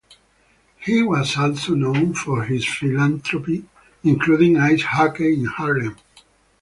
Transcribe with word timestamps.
He 0.79 1.03
was 1.03 1.37
also 1.37 1.75
known 1.75 2.15
for 2.15 2.41
his 2.45 2.65
philanthropy, 2.65 3.65
including 4.03 4.57
Ice 4.57 4.81
Hockey 4.81 5.35
in 5.35 5.45
Harlem. 5.45 5.95